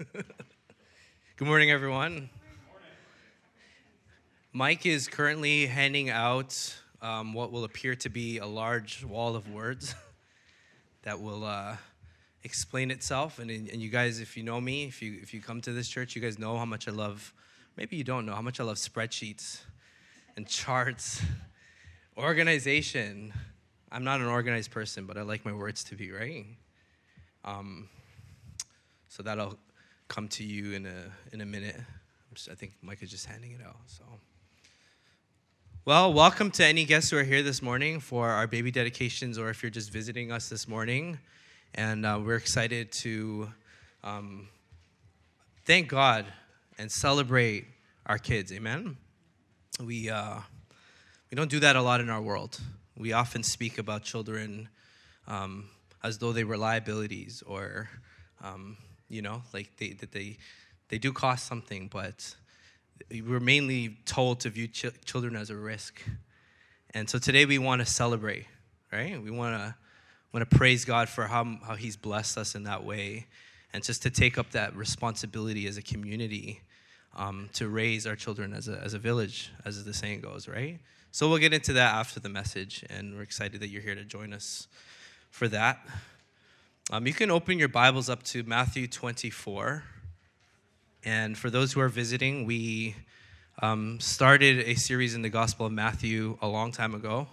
[1.36, 2.30] Good morning, everyone.
[4.50, 9.50] Mike is currently handing out um, what will appear to be a large wall of
[9.52, 9.94] words
[11.02, 11.76] that will uh,
[12.44, 13.38] explain itself.
[13.38, 15.86] And, and you guys, if you know me, if you if you come to this
[15.86, 17.34] church, you guys know how much I love.
[17.76, 19.60] Maybe you don't know how much I love spreadsheets
[20.34, 21.20] and charts,
[22.16, 23.34] organization.
[23.92, 26.46] I'm not an organized person, but I like my words to be right.
[27.44, 27.90] Um,
[29.08, 29.58] so that'll
[30.10, 31.76] come to you in a in a minute.
[32.50, 33.76] I think Mike is just handing it out.
[33.86, 34.02] So.
[35.84, 39.50] Well, welcome to any guests who are here this morning for our baby dedications, or
[39.50, 41.20] if you're just visiting us this morning.
[41.74, 43.52] And uh, we're excited to
[44.02, 44.48] um,
[45.64, 46.26] thank God
[46.76, 47.66] and celebrate
[48.04, 48.52] our kids.
[48.52, 48.96] Amen.
[49.80, 50.40] We uh,
[51.30, 52.60] we don't do that a lot in our world.
[52.96, 54.70] We often speak about children
[55.28, 55.70] um,
[56.02, 57.88] as though they were liabilities or,
[58.42, 58.76] um,
[59.10, 60.38] you know, like they, that they,
[60.88, 62.34] they do cost something, but
[63.10, 66.00] we're mainly told to view ch- children as a risk.
[66.94, 68.46] And so today we want to celebrate,
[68.92, 69.20] right?
[69.20, 69.74] We want to
[70.32, 73.26] want to praise God for how, how He's blessed us in that way,
[73.72, 76.60] and just to take up that responsibility as a community
[77.16, 80.78] um, to raise our children as a, as a village, as the saying goes, right?
[81.10, 84.04] So we'll get into that after the message, and we're excited that you're here to
[84.04, 84.68] join us
[85.30, 85.84] for that.
[86.92, 89.84] Um, you can open your Bibles up to Matthew 24.
[91.04, 92.96] And for those who are visiting, we
[93.62, 97.28] um, started a series in the Gospel of Matthew a long time ago.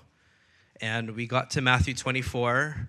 [0.79, 2.87] And we got to Matthew 24.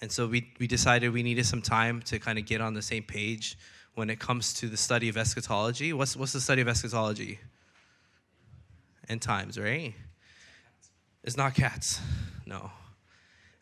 [0.00, 2.80] And so we, we decided we needed some time to kind of get on the
[2.80, 3.58] same page
[3.94, 5.92] when it comes to the study of eschatology.
[5.92, 7.40] What's, what's the study of eschatology?
[9.06, 9.92] End times, right?
[11.24, 12.00] It's not cats.
[12.46, 12.70] No.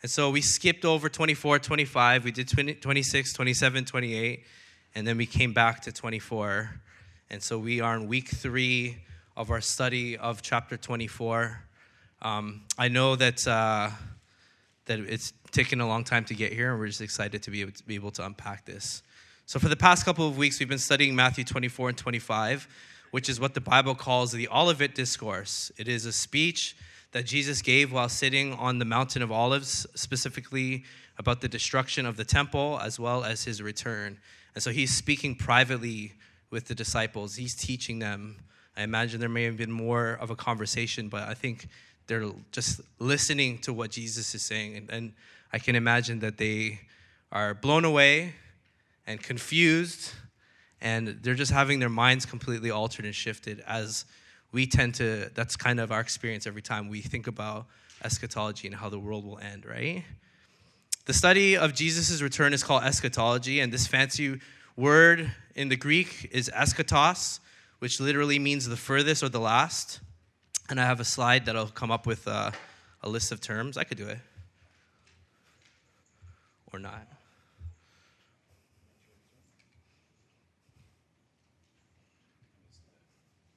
[0.05, 2.25] And so we skipped over 24, 25.
[2.25, 4.45] We did 20, 26, 27, 28.
[4.95, 6.79] And then we came back to 24.
[7.31, 8.99] And so we are in week three
[9.35, 11.59] of our study of chapter 24.
[12.21, 13.89] Um, I know that, uh,
[14.85, 17.63] that it's taken a long time to get here, and we're just excited to be
[17.63, 19.03] able to, be able to unpack this.
[19.47, 22.69] So, for the past couple of weeks, we've been studying Matthew 24 and 25,
[23.11, 25.73] which is what the Bible calls the Olivet Discourse.
[25.79, 26.77] It is a speech
[27.15, 30.83] that Jesus gave while sitting on the Mountain of Olives, specifically
[31.17, 34.19] about the destruction of the temple as well as his return.
[34.53, 36.15] And so he's speaking privately
[36.51, 38.39] with the disciples, he's teaching them.
[38.77, 41.69] I imagine there may have been more of a conversation, but I think
[42.09, 44.77] they're just listening to what Jesus is saying.
[44.77, 45.13] And, and
[45.53, 46.81] I can imagine that they
[47.31, 48.35] are blown away
[49.07, 50.11] and confused,
[50.81, 54.05] and they're just having their minds completely altered and shifted as
[54.55, 57.67] we tend to, that's kind of our experience every time we think about
[58.05, 60.05] eschatology and how the world will end, right?
[61.07, 64.41] The study of Jesus' return is called eschatology, and this fancy
[64.77, 67.41] word in the Greek is eschatos,
[67.81, 69.99] which literally means the furthest or the last.
[70.71, 72.53] And I have a slide that'll come up with uh,
[73.03, 73.77] a list of terms.
[73.77, 74.19] I could do it.
[76.73, 77.09] Or not.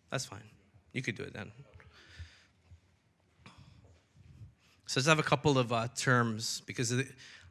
[0.09, 0.56] That's fine.
[0.97, 1.51] You could do it then.
[4.87, 6.91] So let's have a couple of uh, terms because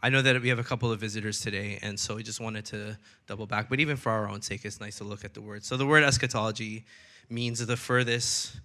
[0.03, 2.65] I know that we have a couple of visitors today, and so we just wanted
[2.65, 2.99] to
[3.29, 3.71] double back.
[3.71, 5.65] But even for our own sake, it's nice to look at the word.
[5.65, 6.87] So the word eschatology
[7.31, 8.56] means the furthest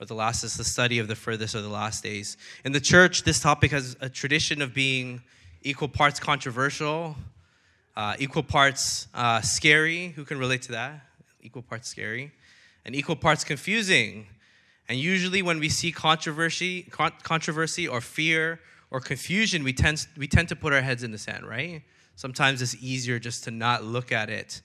[0.00, 2.38] or the last is the study of the furthest or the last days.
[2.64, 5.20] In the church, this topic has a tradition of being
[5.60, 7.14] equal parts controversial,
[7.94, 10.14] uh, equal parts uh, scary.
[10.16, 11.02] Who can relate to that?
[11.42, 12.32] Equal parts scary
[12.84, 14.26] and equal parts confusing.
[14.88, 18.60] And usually, when we see controversy, con- controversy or fear
[18.90, 21.82] or confusion, we tend, we tend to put our heads in the sand, right?
[22.16, 24.62] Sometimes it's easier just to not look at it.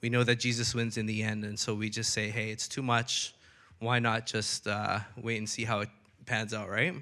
[0.00, 2.68] We know that Jesus wins in the end, and so we just say, hey, it's
[2.68, 3.34] too much.
[3.78, 5.88] Why not just uh, wait and see how it
[6.26, 6.94] pans out, right?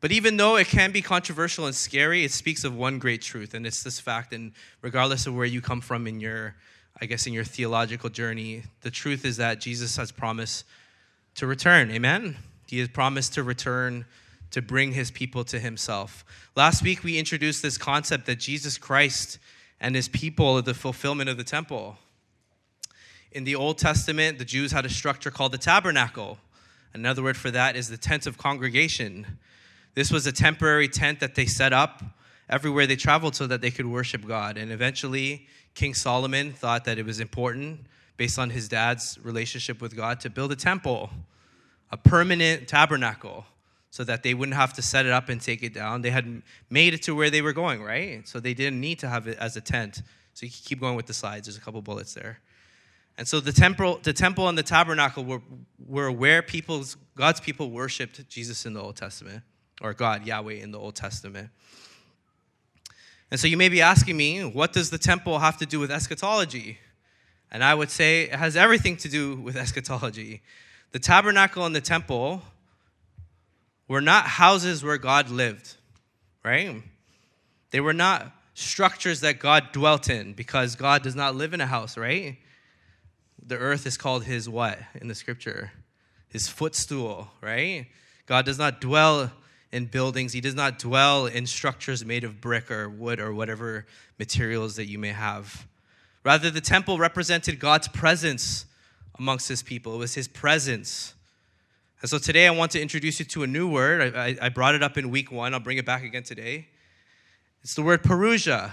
[0.00, 3.52] But even though it can be controversial and scary, it speaks of one great truth,
[3.54, 4.32] and it's this fact.
[4.32, 6.54] And regardless of where you come from in your
[7.00, 10.66] I guess, in your theological journey, the truth is that Jesus has promised
[11.36, 11.90] to return.
[11.90, 12.36] Amen?
[12.66, 14.04] He has promised to return
[14.50, 16.24] to bring his people to himself.
[16.56, 19.38] Last week, we introduced this concept that Jesus Christ
[19.80, 21.96] and his people are the fulfillment of the temple.
[23.32, 26.38] In the Old Testament, the Jews had a structure called the tabernacle.
[26.92, 29.38] Another word for that is the tent of congregation.
[29.94, 32.02] This was a temporary tent that they set up
[32.50, 34.58] everywhere they traveled so that they could worship God.
[34.58, 37.86] And eventually, King Solomon thought that it was important,
[38.18, 41.08] based on his dad's relationship with God, to build a temple,
[41.90, 43.46] a permanent tabernacle,
[43.90, 46.02] so that they wouldn't have to set it up and take it down.
[46.02, 48.28] They had made it to where they were going, right?
[48.28, 50.02] So they didn't need to have it as a tent
[50.34, 51.46] So you can keep going with the slides.
[51.46, 52.40] There's a couple bullets there.
[53.18, 55.42] And so the temple, the temple and the tabernacle were,
[55.86, 59.42] were where people's, God's people worshipped Jesus in the Old Testament,
[59.82, 61.50] or God, Yahweh, in the Old Testament.
[63.30, 65.90] And so you may be asking me, what does the temple have to do with
[65.90, 66.78] eschatology?
[67.50, 70.42] And I would say it has everything to do with eschatology.
[70.92, 72.42] The tabernacle and the temple
[73.86, 75.76] were not houses where God lived,
[76.44, 76.82] right?
[77.70, 81.66] They were not structures that God dwelt in because God does not live in a
[81.66, 82.36] house, right?
[83.44, 85.72] The earth is called his what in the scripture?
[86.28, 87.86] His footstool, right?
[88.26, 89.32] God does not dwell
[89.72, 90.32] in buildings.
[90.32, 93.86] He does not dwell in structures made of brick or wood or whatever
[94.18, 95.66] materials that you may have.
[96.24, 98.66] Rather, the temple represented God's presence
[99.18, 99.94] amongst his people.
[99.94, 101.14] It was his presence.
[102.00, 104.16] And so today I want to introduce you to a new word.
[104.16, 105.52] I, I, brought it up in week one.
[105.52, 106.68] I'll bring it back again today.
[107.62, 108.72] It's the word parousia.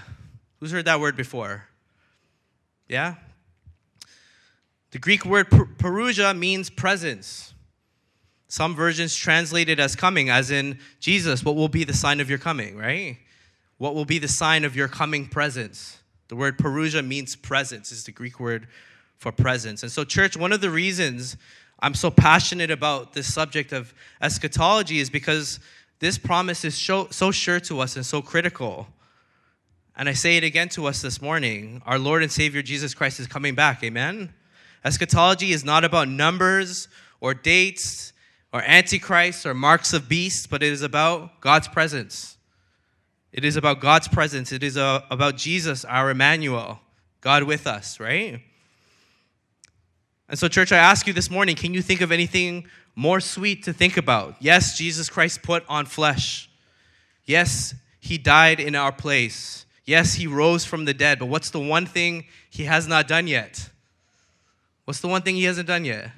[0.58, 1.68] Who's heard that word before?
[2.88, 3.16] Yeah?
[4.90, 7.52] The Greek word parousia means presence.
[8.48, 12.30] Some versions translate it as coming, as in Jesus, what will be the sign of
[12.30, 13.18] your coming, right?
[13.76, 15.98] What will be the sign of your coming presence?
[16.28, 18.66] The word parousia means presence, is the Greek word
[19.18, 19.82] for presence.
[19.82, 21.36] And so, church, one of the reasons
[21.80, 25.60] I'm so passionate about this subject of eschatology is because
[26.00, 28.88] this promise is so, so sure to us and so critical.
[29.96, 33.20] And I say it again to us this morning our Lord and Savior Jesus Christ
[33.20, 33.84] is coming back.
[33.84, 34.32] Amen?
[34.84, 36.88] Eschatology is not about numbers
[37.20, 38.12] or dates
[38.52, 42.36] or antichrist or marks of beasts, but it is about God's presence.
[43.32, 44.52] It is about God's presence.
[44.52, 46.80] It is uh, about Jesus, our Emmanuel,
[47.20, 48.40] God with us, right?
[50.28, 53.64] And so, church, I ask you this morning can you think of anything more sweet
[53.64, 54.36] to think about?
[54.40, 56.50] Yes, Jesus Christ put on flesh.
[57.24, 59.66] Yes, he died in our place.
[59.84, 61.18] Yes, he rose from the dead.
[61.18, 63.70] But what's the one thing he has not done yet?
[64.84, 66.10] What's the one thing he hasn't done yet?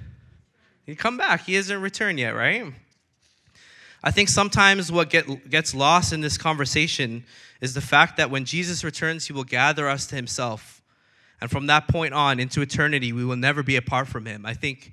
[0.90, 1.46] He come back.
[1.46, 2.72] He hasn't returned yet, right?
[4.02, 7.24] I think sometimes what get, gets lost in this conversation
[7.60, 10.82] is the fact that when Jesus returns, he will gather us to himself.
[11.40, 14.44] And from that point on into eternity, we will never be apart from him.
[14.44, 14.90] I think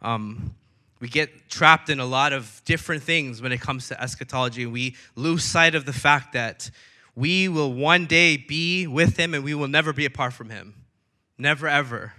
[0.00, 0.54] um,
[0.98, 4.64] we get trapped in a lot of different things when it comes to eschatology.
[4.64, 6.70] We lose sight of the fact that
[7.14, 10.74] we will one day be with him and we will never be apart from him.
[11.36, 12.14] Never, ever.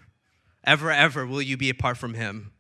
[0.64, 2.52] Ever, ever will you be apart from him.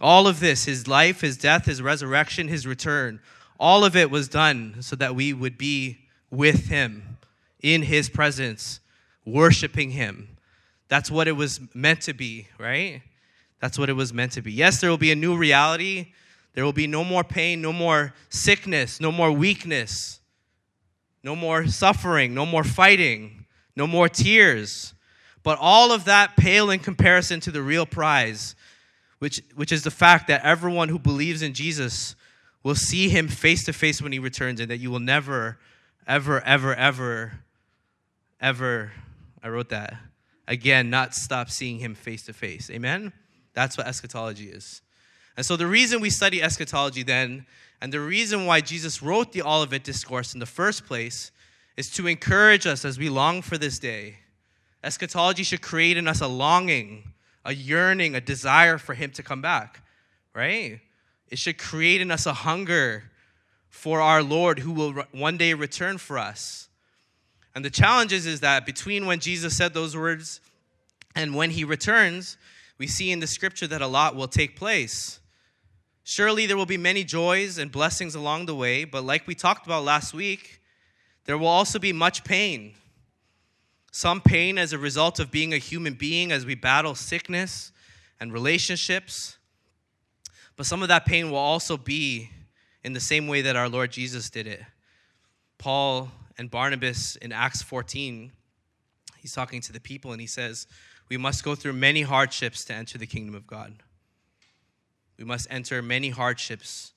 [0.00, 3.20] All of this, his life, his death, his resurrection, his return,
[3.58, 5.98] all of it was done so that we would be
[6.30, 7.18] with him
[7.62, 8.80] in his presence,
[9.24, 10.28] worshiping him.
[10.88, 13.02] That's what it was meant to be, right?
[13.60, 14.52] That's what it was meant to be.
[14.52, 16.12] Yes, there will be a new reality.
[16.54, 20.20] There will be no more pain, no more sickness, no more weakness,
[21.22, 24.92] no more suffering, no more fighting, no more tears.
[25.42, 28.54] But all of that pale in comparison to the real prize
[29.18, 32.14] which, which is the fact that everyone who believes in Jesus
[32.62, 35.58] will see him face to face when he returns, and that you will never,
[36.06, 37.40] ever, ever, ever,
[38.40, 38.92] ever,
[39.42, 39.94] I wrote that,
[40.48, 42.70] again, not stop seeing him face to face.
[42.70, 43.12] Amen?
[43.52, 44.82] That's what eschatology is.
[45.36, 47.46] And so the reason we study eschatology then,
[47.80, 51.32] and the reason why Jesus wrote the Olivet Discourse in the first place,
[51.76, 54.18] is to encourage us as we long for this day.
[54.82, 57.13] Eschatology should create in us a longing
[57.44, 59.82] a yearning, a desire for Him to come back,
[60.34, 60.80] right?
[61.28, 63.04] It should create in us a hunger
[63.68, 66.68] for our Lord who will one day return for us.
[67.54, 70.40] And the challenge is, is that between when Jesus said those words
[71.14, 72.36] and when He returns,
[72.78, 75.20] we see in the scripture that a lot will take place.
[76.02, 79.66] Surely there will be many joys and blessings along the way, but like we talked
[79.66, 80.60] about last week,
[81.24, 82.74] there will also be much pain
[83.94, 87.70] some pain as a result of being a human being as we battle sickness
[88.18, 89.38] and relationships.
[90.56, 92.28] But some of that pain will also be
[92.82, 94.62] in the same way that our Lord Jesus did it.
[95.58, 98.32] Paul and Barnabas in Acts 14,
[99.18, 100.66] he's talking to the people and he says,
[101.08, 103.74] We must go through many hardships to enter the kingdom of God.
[105.16, 106.94] We must enter many hardships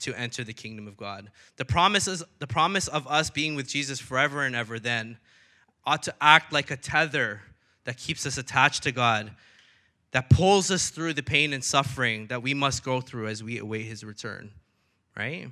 [0.00, 1.30] to enter the kingdom of God.
[1.56, 5.18] The promise, is, the promise of us being with Jesus forever and ever then
[5.84, 7.42] ought to act like a tether
[7.84, 9.32] that keeps us attached to God,
[10.12, 13.58] that pulls us through the pain and suffering that we must go through as we
[13.58, 14.50] await His return,
[15.16, 15.48] right?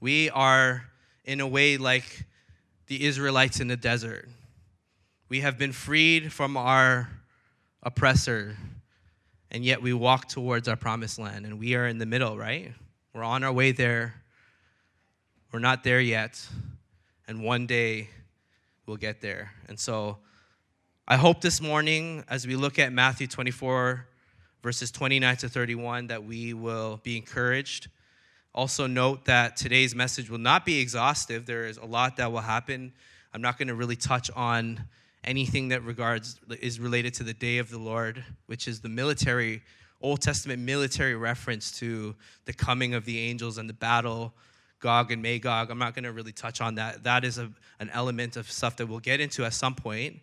[0.00, 0.86] We are,
[1.24, 2.24] in a way, like
[2.86, 4.28] the Israelites in the desert.
[5.28, 7.10] We have been freed from our
[7.82, 8.56] oppressor,
[9.50, 12.72] and yet we walk towards our promised land, and we are in the middle, right?
[13.12, 14.14] We're on our way there.
[15.52, 16.46] We're not there yet.
[17.26, 18.08] And one day
[18.86, 19.52] we'll get there.
[19.68, 20.18] And so
[21.08, 24.06] I hope this morning, as we look at Matthew 24,
[24.62, 27.88] verses 29 to 31, that we will be encouraged.
[28.54, 31.46] Also, note that today's message will not be exhaustive.
[31.46, 32.92] There is a lot that will happen.
[33.34, 34.84] I'm not going to really touch on
[35.24, 39.62] anything that regards is related to the day of the Lord, which is the military
[40.00, 42.14] Old Testament military reference to
[42.44, 44.34] the coming of the angels and the battle,
[44.80, 45.70] Gog and Magog.
[45.70, 47.04] I'm not going to really touch on that.
[47.04, 50.20] That is a, an element of stuff that we'll get into at some point.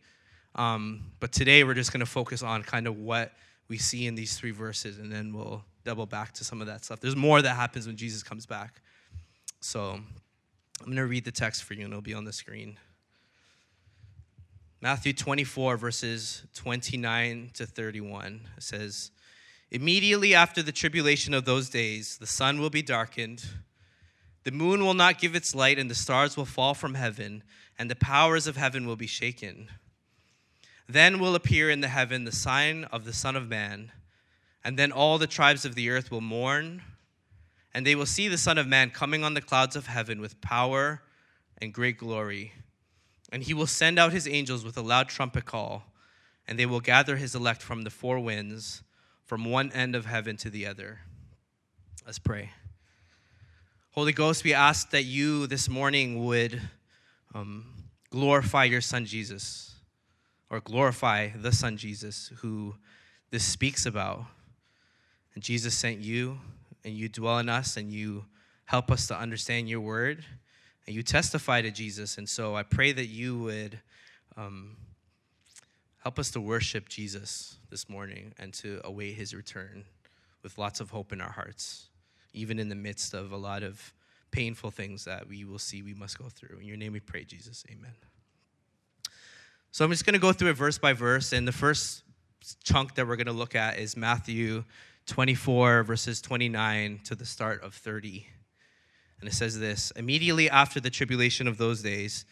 [0.56, 3.34] Um, but today we're just going to focus on kind of what
[3.68, 6.86] we see in these three verses, and then we'll double back to some of that
[6.86, 7.00] stuff.
[7.00, 8.82] There's more that happens when Jesus comes back.
[9.62, 12.78] So I'm going to read the text for you, and it'll be on the screen.
[14.82, 19.12] Matthew 24, verses 29 to 31 says,
[19.72, 23.44] Immediately after the tribulation of those days, the sun will be darkened,
[24.44, 27.44] the moon will not give its light, and the stars will fall from heaven,
[27.80, 29.70] and the powers of heaven will be shaken.
[30.88, 33.92] Then will appear in the heaven the sign of the Son of Man,
[34.64, 36.82] and then all the tribes of the earth will mourn,
[37.74, 40.42] and they will see the Son of Man coming on the clouds of heaven with
[40.42, 41.02] power
[41.58, 42.54] and great glory.
[43.32, 45.86] And he will send out his angels with a loud trumpet call,
[46.48, 48.84] and they will gather his elect from the four winds
[49.26, 51.00] from one end of heaven to the other.
[52.06, 52.52] Let's pray.
[53.94, 56.60] Holy Ghost, we ask that you this morning would
[57.36, 57.64] um,
[58.10, 59.76] glorify your Son Jesus,
[60.50, 62.74] or glorify the Son Jesus, who
[63.30, 64.26] this speaks about.
[65.36, 66.40] And Jesus sent you,
[66.84, 68.26] and you dwell in us, and you
[68.66, 70.26] help us to understand your word,
[70.88, 72.18] and you testify to Jesus.
[72.18, 73.80] And so I pray that you would.
[74.36, 74.76] Um,
[76.00, 79.86] Help us to worship Jesus this morning and to await his return
[80.44, 81.86] with lots of hope in our hearts,
[82.34, 83.94] even in the midst of a lot of
[84.32, 86.58] painful things that we will see we must go through.
[86.60, 87.64] In your name we pray, Jesus.
[87.72, 87.94] Amen.
[89.72, 91.34] So I'm just going to go through it verse by verse.
[91.34, 92.04] And the first
[92.64, 94.64] chunk that we're going to look at is Matthew
[95.06, 98.28] 24, verses 29 to the start of 30.
[99.20, 102.26] And it says this Immediately after the tribulation of those days,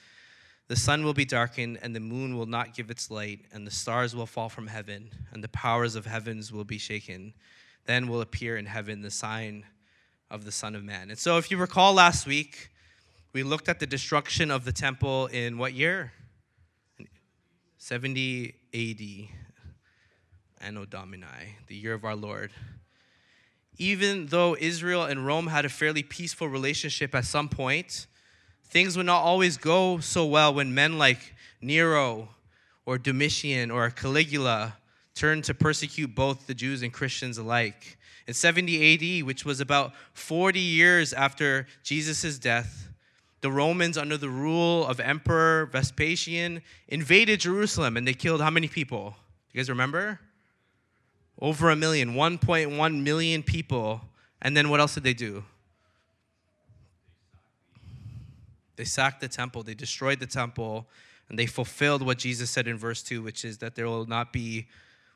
[0.67, 3.72] the sun will be darkened, and the moon will not give its light, and the
[3.72, 7.34] stars will fall from heaven, and the powers of heavens will be shaken.
[7.86, 9.65] Then will appear in heaven the sign
[10.32, 11.12] of the Son of Man.
[11.12, 12.72] And so, if you recall last week,
[13.34, 16.14] we looked at the destruction of the temple in what year?
[17.78, 22.52] 70 AD, Anno Domini, the year of our Lord.
[23.78, 28.08] Even though Israel and Rome had a fairly peaceful relationship at some point,
[28.72, 32.30] Things would not always go so well when men like Nero
[32.86, 34.78] or Domitian or Caligula
[35.15, 37.98] turned to persecute both the Jews and Christians alike.
[38.27, 42.89] In 70 AD, which was about 40 years after Jesus' death,
[43.41, 48.68] the Romans, under the rule of Emperor Vespasian, invaded Jerusalem and they killed how many
[48.68, 49.15] people?
[49.51, 50.20] You guys remember?
[51.39, 54.01] Over a million, 1.1 million people.
[54.41, 55.44] And then what else did they do?
[58.75, 60.88] They sacked the temple, they destroyed the temple,
[61.30, 64.34] and they fulfilled what Jesus said in verse 2, which is that there will not
[64.34, 64.68] be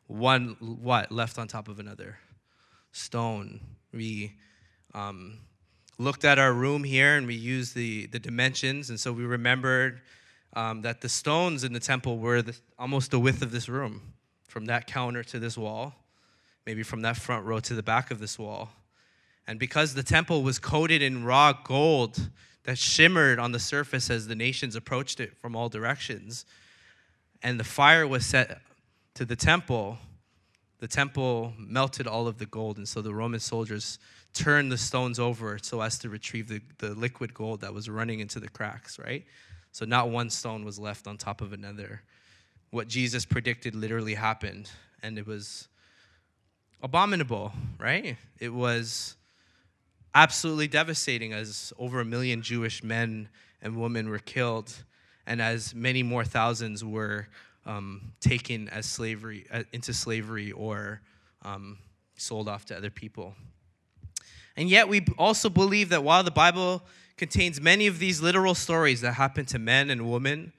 [0.08, 2.18] one what left on top of another
[2.92, 3.60] stone.
[3.92, 4.34] We
[4.94, 5.40] um,
[5.98, 10.02] looked at our room here and we used the, the dimensions, and so we remembered
[10.54, 14.14] um, that the stones in the temple were the, almost the width of this room,
[14.48, 15.94] from that counter to this wall,
[16.66, 18.70] maybe from that front row to the back of this wall.
[19.48, 22.30] And because the temple was coated in raw gold,
[22.66, 26.46] that shimmered on the surface as the nations approached it from all directions.
[27.44, 28.60] And the fire was set
[29.16, 29.98] to the temple.
[30.80, 33.98] The temple melted all of the gold, and so the Roman soldiers
[34.34, 38.20] turned the stones over so as to retrieve the, the liquid gold that was running
[38.20, 39.26] into the cracks, right?
[39.72, 42.02] So not one stone was left on top of another.
[42.72, 44.70] What Jesus predicted literally happened,
[45.02, 45.70] and it was
[46.84, 48.18] abominable, right?
[48.40, 49.16] It was
[50.14, 53.30] absolutely devastating as over a million Jewish men
[53.62, 54.84] and women were killed,
[55.26, 57.28] and as many more thousands were
[57.66, 61.02] um, taken as slavery uh, into slavery or
[61.44, 61.78] um,
[62.18, 63.36] sold off to other people.
[64.58, 66.84] And yet, we also believe that while the Bible
[67.18, 70.54] contains many of these literal stories that happen to men and women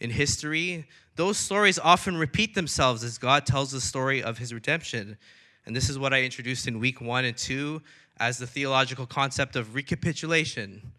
[0.00, 5.16] in history, those stories often repeat themselves as God tells the story of his redemption.
[5.64, 7.82] And this is what I introduced in week one and two
[8.18, 10.92] as the theological concept of recapitulation,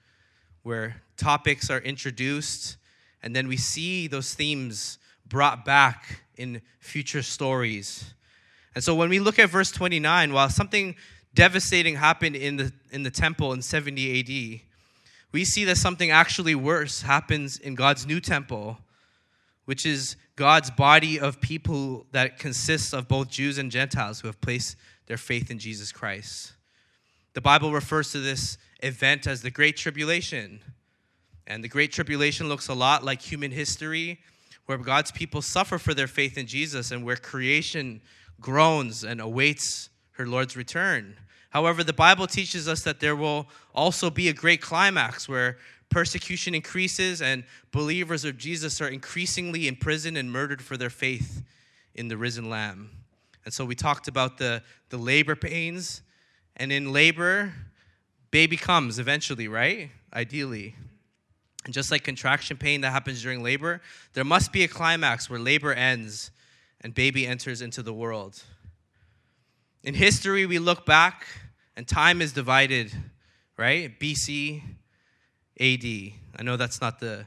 [0.63, 2.77] where topics are introduced
[3.23, 8.13] and then we see those themes brought back in future stories.
[8.75, 10.95] And so when we look at verse 29, while something
[11.33, 14.61] devastating happened in the, in the temple in 70 AD,
[15.31, 18.77] we see that something actually worse happens in God's new temple,
[19.65, 24.39] which is God's body of people that consists of both Jews and Gentiles who have
[24.39, 26.53] placed their faith in Jesus Christ.
[27.33, 30.61] The Bible refers to this event as the Great Tribulation.
[31.45, 34.19] And the Great Tribulation looks a lot like human history,
[34.67, 38.01] where God's people suffer for their faith in Jesus and where creation
[38.39, 41.15] groans and awaits her Lord's return.
[41.49, 45.57] However, the Bible teaches us that there will also be a great climax where
[45.89, 51.43] persecution increases and believers of Jesus are increasingly imprisoned and murdered for their faith
[51.95, 52.91] in the risen Lamb.
[53.45, 56.01] And so we talked about the, the labor pains,
[56.57, 57.53] and in labor,
[58.29, 59.89] baby comes eventually, right?
[60.13, 60.75] Ideally.
[61.67, 63.81] And just like contraction pain that happens during labor,
[64.13, 66.31] there must be a climax where labor ends
[66.79, 68.41] and baby enters into the world.
[69.83, 71.27] In history, we look back
[71.75, 72.93] and time is divided,
[73.57, 73.99] right?
[73.99, 74.61] BC,
[75.59, 76.13] AD.
[76.39, 77.25] I know that's not the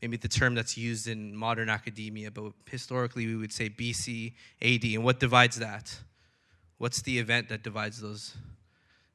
[0.00, 4.84] maybe the term that's used in modern academia, but historically we would say BC, AD.
[4.84, 5.98] And what divides that?
[6.78, 8.36] What's the event that divides those?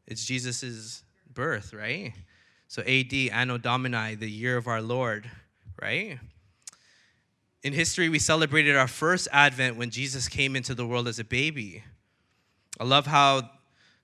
[0.05, 2.12] It's Jesus' birth, right?
[2.75, 5.32] So AD, Anno Domini, the year of our Lord,
[5.82, 6.20] right?
[7.63, 11.24] In history, we celebrated our first Advent when Jesus came into the world as a
[11.24, 11.86] baby.
[12.77, 13.50] I love how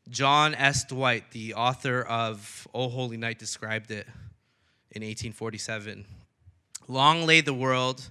[0.08, 0.86] John S.
[0.86, 4.08] Dwight, the author of O Holy Night, described it
[4.92, 6.06] in 1847.
[6.88, 8.10] Long lay the world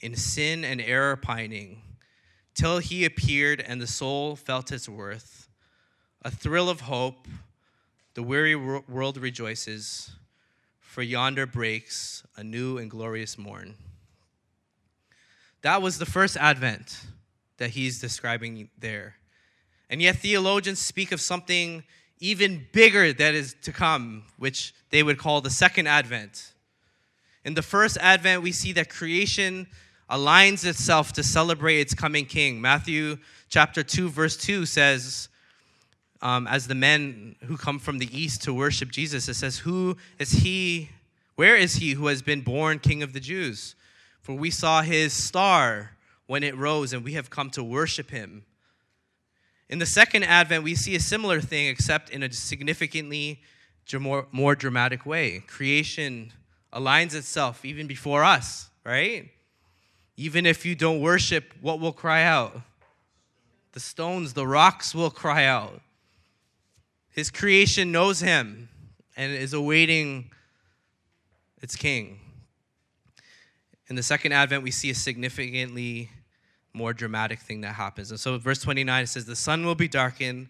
[0.00, 1.82] in sin and error pining,
[2.54, 5.48] till he appeared and the soul felt its worth.
[6.24, 7.26] A thrill of hope,
[8.14, 10.12] the weary world rejoices,
[10.80, 13.76] for yonder breaks a new and glorious morn.
[15.62, 17.00] That was the first advent
[17.56, 19.14] that he's describing there.
[19.88, 21.84] And yet, theologians speak of something
[22.18, 26.52] even bigger that is to come, which they would call the second advent.
[27.44, 29.66] In the first advent, we see that creation
[30.10, 32.60] aligns itself to celebrate its coming king.
[32.60, 35.28] Matthew chapter 2, verse 2 says,
[36.22, 39.96] um, as the men who come from the east to worship Jesus, it says, Who
[40.18, 40.90] is he?
[41.34, 43.74] Where is he who has been born king of the Jews?
[44.20, 45.92] For we saw his star
[46.26, 48.44] when it rose, and we have come to worship him.
[49.68, 53.40] In the second advent, we see a similar thing, except in a significantly
[53.98, 55.42] more, more dramatic way.
[55.48, 56.32] Creation
[56.72, 59.30] aligns itself even before us, right?
[60.16, 62.60] Even if you don't worship, what will cry out?
[63.72, 65.80] The stones, the rocks will cry out.
[67.12, 68.68] His creation knows him
[69.16, 70.30] and is awaiting
[71.60, 72.18] its king.
[73.88, 76.10] In the second advent, we see a significantly
[76.72, 78.10] more dramatic thing that happens.
[78.10, 80.48] And so, verse 29 it says, The sun will be darkened,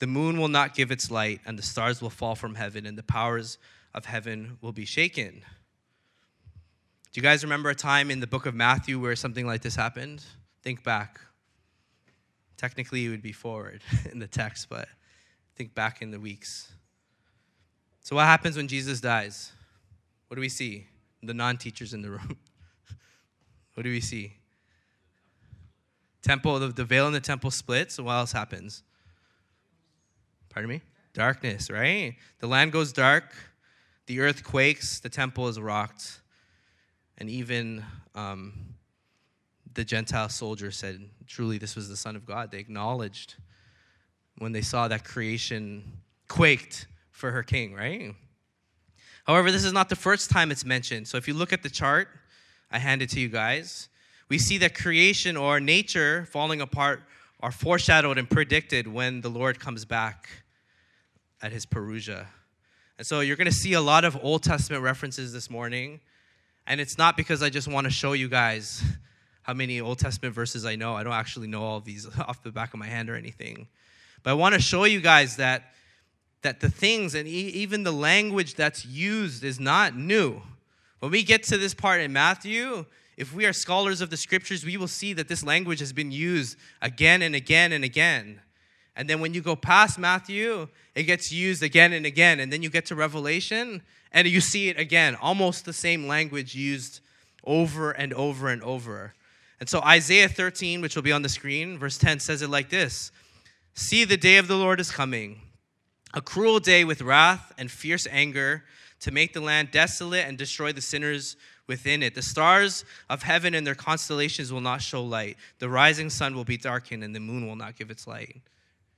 [0.00, 2.98] the moon will not give its light, and the stars will fall from heaven, and
[2.98, 3.58] the powers
[3.94, 5.42] of heaven will be shaken.
[7.12, 9.76] Do you guys remember a time in the book of Matthew where something like this
[9.76, 10.24] happened?
[10.62, 11.20] Think back.
[12.56, 14.88] Technically, it would be forward in the text, but
[15.60, 16.72] think back in the weeks.
[18.00, 19.52] So, what happens when Jesus dies?
[20.28, 20.86] What do we see?
[21.22, 22.38] The non teachers in the room.
[23.74, 24.38] what do we see?
[26.22, 27.96] Temple, the, the veil in the temple splits.
[27.96, 28.82] So what else happens?
[30.48, 30.80] Pardon me?
[31.12, 32.16] Darkness, right?
[32.38, 33.34] The land goes dark,
[34.06, 36.22] the earth quakes, the temple is rocked,
[37.18, 38.76] and even um,
[39.74, 42.50] the Gentile soldiers said, Truly, this was the Son of God.
[42.50, 43.36] They acknowledged
[44.40, 45.84] when they saw that creation
[46.26, 48.14] quaked for her king, right?
[49.24, 51.06] However, this is not the first time it's mentioned.
[51.06, 52.08] So if you look at the chart,
[52.70, 53.88] I hand it to you guys
[54.30, 57.02] we see that creation or nature falling apart
[57.40, 60.28] are foreshadowed and predicted when the Lord comes back
[61.42, 62.26] at his Parousia.
[62.96, 66.00] And so you're going to see a lot of Old Testament references this morning.
[66.66, 68.84] And it's not because I just want to show you guys
[69.42, 70.94] how many Old Testament verses I know.
[70.94, 73.66] I don't actually know all these off the back of my hand or anything.
[74.22, 75.72] But I want to show you guys that,
[76.42, 80.42] that the things and e- even the language that's used is not new.
[81.00, 82.84] When we get to this part in Matthew,
[83.16, 86.10] if we are scholars of the scriptures, we will see that this language has been
[86.10, 88.40] used again and again and again.
[88.96, 92.40] And then when you go past Matthew, it gets used again and again.
[92.40, 96.54] And then you get to Revelation and you see it again, almost the same language
[96.54, 97.00] used
[97.44, 99.14] over and over and over.
[99.60, 102.70] And so Isaiah 13, which will be on the screen, verse 10 says it like
[102.70, 103.12] this
[103.74, 105.40] See, the day of the Lord is coming,
[106.12, 108.64] a cruel day with wrath and fierce anger
[109.00, 112.14] to make the land desolate and destroy the sinners within it.
[112.14, 115.36] The stars of heaven and their constellations will not show light.
[115.60, 118.40] The rising sun will be darkened and the moon will not give its light.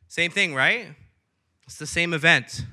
[0.09, 0.89] Same thing, right?
[1.67, 2.65] It's the same event.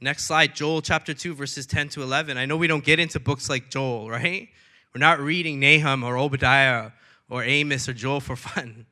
[0.00, 2.36] Next slide, Joel chapter 2, verses 10 to 11.
[2.36, 4.48] I know we don't get into books like Joel, right?
[4.94, 6.90] We're not reading Nahum or Obadiah
[7.28, 8.86] or Amos or Joel for fun.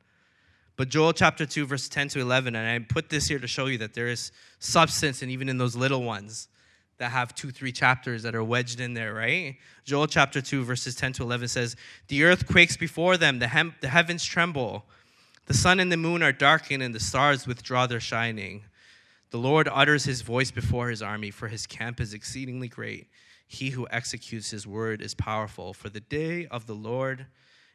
[0.77, 3.67] But Joel chapter 2, verse 10 to 11, and I put this here to show
[3.67, 6.47] you that there is substance, and even in those little ones
[6.97, 9.57] that have two, three chapters that are wedged in there, right?
[9.85, 11.75] Joel chapter 2, verses 10 to 11 says,
[12.07, 14.85] The earth quakes before them, the, hem- the heavens tremble.
[15.47, 18.63] The sun and the moon are darkened, and the stars withdraw their shining.
[19.31, 23.07] The Lord utters his voice before his army, for his camp is exceedingly great.
[23.47, 27.25] He who executes his word is powerful, for the day of the Lord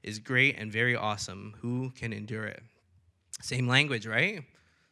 [0.02, 1.54] is great and very awesome.
[1.62, 2.62] Who can endure it?
[3.40, 4.42] Same language, right?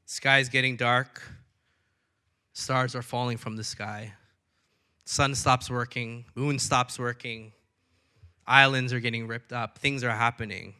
[0.06, 1.22] Sky is getting dark.
[2.52, 4.12] Stars are falling from the sky.
[5.04, 6.24] Sun stops working.
[6.34, 7.52] Moon stops working.
[8.46, 9.78] Islands are getting ripped up.
[9.78, 10.74] Things are happening.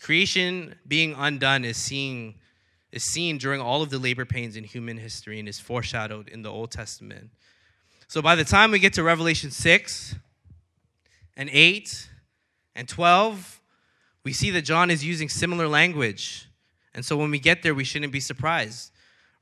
[0.00, 2.34] Creation being undone is seen,
[2.92, 6.42] is seen during all of the labor pains in human history and is foreshadowed in
[6.42, 7.30] the Old Testament.
[8.08, 10.14] So by the time we get to Revelation 6
[11.36, 12.08] and 8
[12.74, 13.60] and 12,
[14.24, 16.45] we see that John is using similar language.
[16.96, 18.90] And so when we get there, we shouldn't be surprised.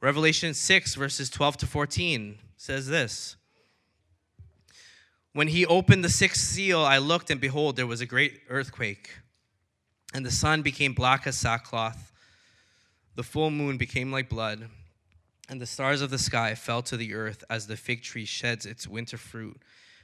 [0.01, 3.37] Revelation 6, verses 12 to 14 says this
[5.33, 9.19] When he opened the sixth seal, I looked, and behold, there was a great earthquake,
[10.13, 12.11] and the sun became black as sackcloth.
[13.15, 14.69] The full moon became like blood,
[15.49, 18.67] and the stars of the sky fell to the earth as the fig tree sheds
[18.67, 19.63] its winter fruit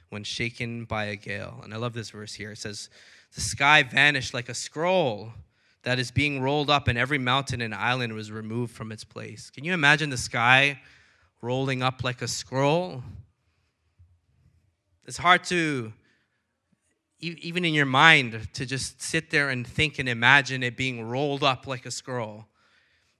[0.09, 1.59] when shaken by a gale.
[1.65, 2.53] And I love this verse here.
[2.53, 2.89] It says,
[3.35, 5.33] The sky vanished like a scroll
[5.83, 9.49] that is being rolled up, and every mountain and island was removed from its place.
[9.49, 10.79] Can you imagine the sky
[11.41, 13.03] rolling up like a scroll?
[15.05, 15.91] It's hard to,
[17.19, 21.43] even in your mind, to just sit there and think and imagine it being rolled
[21.43, 22.45] up like a scroll.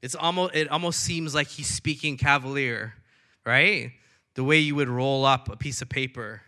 [0.01, 2.93] It's almost, it almost seems like he's speaking cavalier,
[3.45, 3.91] right?
[4.35, 6.41] The way you would roll up a piece of paper.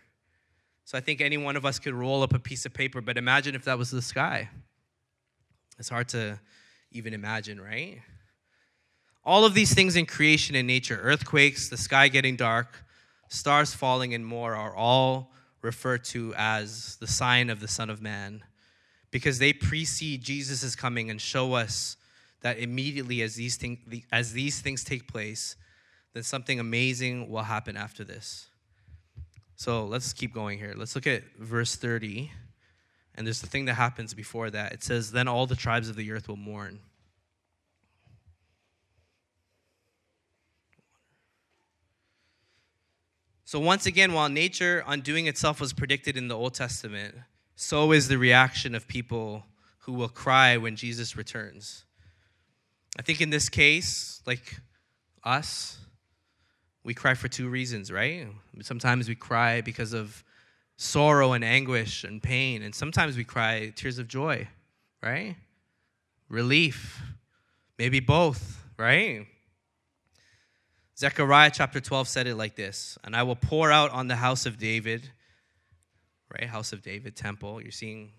[0.84, 3.18] So I think any one of us could roll up a piece of paper, but
[3.18, 4.48] imagine if that was the sky.
[5.78, 6.38] It's hard to
[6.92, 8.00] even imagine, right?
[9.24, 12.84] All of these things in creation and nature earthquakes, the sky getting dark,
[13.28, 15.32] stars falling, and more are all
[15.62, 18.44] referred to as the sign of the Son of Man
[19.10, 21.96] because they precede Jesus' coming and show us
[22.42, 25.56] that immediately as these, thing, as these things take place,
[26.12, 28.48] then something amazing will happen after this.
[29.56, 30.74] So let's keep going here.
[30.76, 32.30] Let's look at verse 30.
[33.14, 34.72] And there's the thing that happens before that.
[34.72, 36.80] It says, Then all the tribes of the earth will mourn.
[43.44, 47.14] So, once again, while nature undoing itself was predicted in the Old Testament,
[47.54, 49.44] so is the reaction of people
[49.80, 51.84] who will cry when Jesus returns.
[52.98, 54.56] I think in this case, like
[55.22, 55.78] us,
[56.82, 58.26] we cry for two reasons, right?
[58.60, 60.24] Sometimes we cry because of
[60.76, 62.62] sorrow and anguish and pain.
[62.62, 64.48] And sometimes we cry tears of joy,
[65.02, 65.36] right?
[66.28, 67.02] Relief.
[67.78, 69.26] Maybe both, right?
[70.96, 74.46] Zechariah chapter 12 said it like this And I will pour out on the house
[74.46, 75.10] of David,
[76.32, 76.48] right?
[76.48, 77.60] House of David, temple.
[77.60, 78.12] You're seeing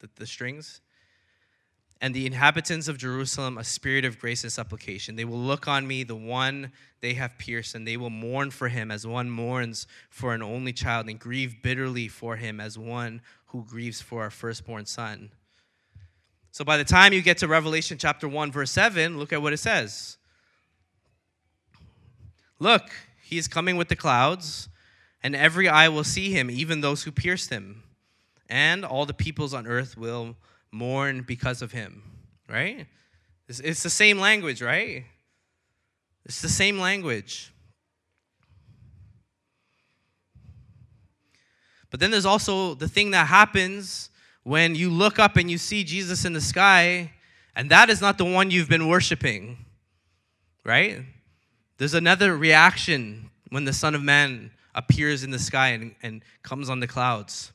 [0.00, 0.80] the, the strings?
[2.00, 5.16] And the inhabitants of Jerusalem a spirit of grace and supplication.
[5.16, 8.68] They will look on me, the one they have pierced, and they will mourn for
[8.68, 13.22] him as one mourns for an only child, and grieve bitterly for him as one
[13.46, 15.30] who grieves for a firstborn son.
[16.50, 19.52] So by the time you get to Revelation chapter 1, verse 7, look at what
[19.52, 20.16] it says.
[22.58, 22.90] Look,
[23.22, 24.68] he is coming with the clouds,
[25.22, 27.82] and every eye will see him, even those who pierced him.
[28.48, 30.36] And all the peoples on earth will
[30.76, 32.02] mourn because of him,
[32.48, 32.86] right?
[33.48, 35.04] It's, it's the same language, right?
[36.24, 37.52] It's the same language.
[41.90, 44.10] But then there's also the thing that happens
[44.42, 47.12] when you look up and you see Jesus in the sky,
[47.54, 49.58] and that is not the one you've been worshiping,
[50.64, 51.04] right?
[51.78, 56.68] There's another reaction when the Son of Man appears in the sky and, and comes
[56.68, 57.52] on the clouds.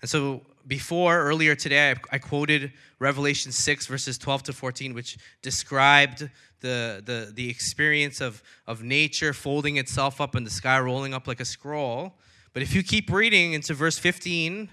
[0.00, 5.18] And so before earlier today, I, I, quoted Revelation 6, verses 12 to 14, which
[5.42, 6.28] described
[6.60, 11.26] the, the, the experience of, of nature folding itself up and the sky rolling up
[11.26, 12.14] like a scroll.
[12.52, 14.68] But if you keep reading into verse 15,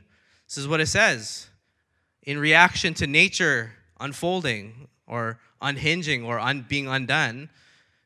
[0.47, 1.47] this is what it says
[2.23, 7.49] In reaction to nature unfolding or unhinging or un, being undone,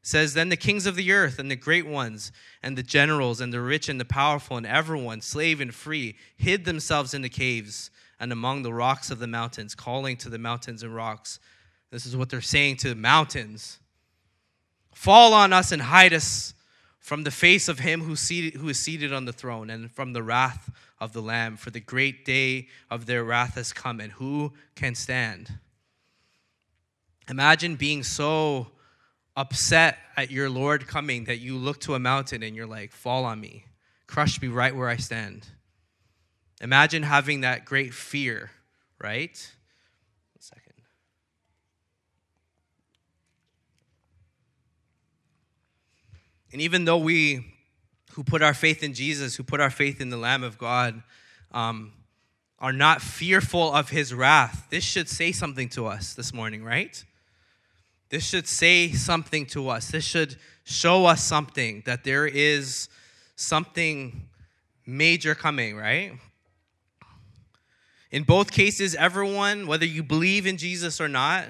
[0.01, 2.31] says, Then the kings of the earth and the great ones
[2.63, 6.65] and the generals and the rich and the powerful and everyone, slave and free, hid
[6.65, 10.83] themselves in the caves and among the rocks of the mountains, calling to the mountains
[10.83, 11.39] and rocks.
[11.89, 13.79] This is what they're saying to the mountains
[14.93, 16.53] Fall on us and hide us
[16.99, 20.13] from the face of him who, seated, who is seated on the throne and from
[20.13, 24.11] the wrath of the Lamb, for the great day of their wrath has come, and
[24.13, 25.57] who can stand?
[27.27, 28.67] Imagine being so
[29.35, 33.25] upset at your Lord coming that you look to a mountain and you're like, Fall
[33.25, 33.65] on me,
[34.07, 35.47] crush me right where I stand.
[36.61, 38.51] Imagine having that great fear,
[38.99, 39.51] right?
[40.33, 40.73] One second.
[46.51, 47.45] And even though we
[48.13, 51.01] who put our faith in Jesus, who put our faith in the Lamb of God,
[51.51, 51.93] um,
[52.59, 57.03] are not fearful of his wrath, this should say something to us this morning, right?
[58.11, 59.87] This should say something to us.
[59.87, 62.89] This should show us something that there is
[63.37, 64.27] something
[64.85, 66.11] major coming, right?
[68.11, 71.45] In both cases, everyone, whether you believe in Jesus or not,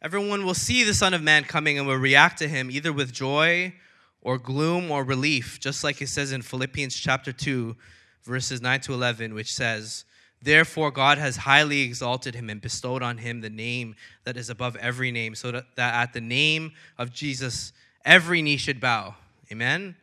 [0.00, 3.12] everyone will see the Son of Man coming and will react to him either with
[3.12, 3.74] joy
[4.20, 7.76] or gloom or relief, just like it says in Philippians chapter 2,
[8.22, 10.04] verses 9 to 11, which says,
[10.42, 14.74] Therefore, God has highly exalted him and bestowed on him the name that is above
[14.76, 17.72] every name, so that, at the name of Jesus,
[18.04, 19.14] every knee should bow.
[19.52, 19.94] Amen?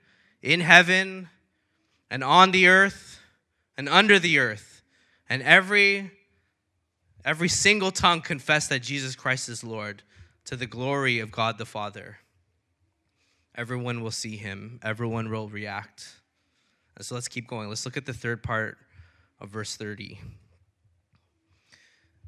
[0.41, 1.27] In heaven
[2.09, 3.19] and on the earth
[3.77, 4.81] and under the earth,
[5.29, 6.11] and every
[7.25, 10.03] every single tongue confess that Jesus Christ is Lord
[10.45, 12.19] to the glory of God the Father.
[13.55, 16.15] Everyone will see him, everyone will react.
[16.95, 17.67] And so let's keep going.
[17.67, 18.77] Let's look at the third part
[19.39, 20.19] of verse 30.
[21.71, 21.77] It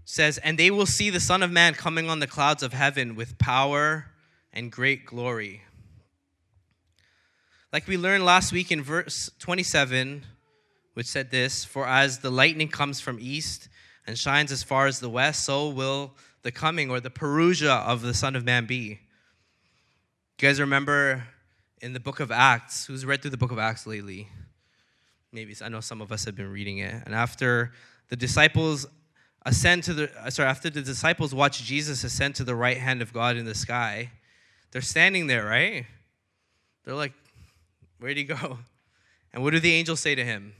[0.06, 3.15] says, And they will see the Son of Man coming on the clouds of heaven
[3.15, 4.08] with power
[4.54, 5.62] and great glory.
[7.71, 10.26] Like we learned last week in verse 27,
[10.93, 13.69] which said this For as the lightning comes from east
[14.06, 18.02] and shines as far as the west, so will the coming or the parousia of
[18.02, 19.00] the Son of Man be.
[20.39, 21.28] You guys remember
[21.82, 22.88] in the book of Acts?
[22.88, 24.28] Who's read through the book of Acts lately?
[25.34, 26.94] Maybe I know some of us have been reading it.
[27.06, 27.72] And after
[28.10, 28.86] the disciples
[29.46, 33.02] ascend to the uh, sorry, after the disciples watch Jesus ascend to the right hand
[33.02, 34.12] of God in the sky,
[34.72, 35.86] they're standing there, right?
[36.84, 37.13] They're like,
[38.00, 38.60] Where'd he go?
[39.34, 40.52] And what do the angels say to him?